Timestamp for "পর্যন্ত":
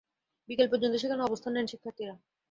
0.71-0.95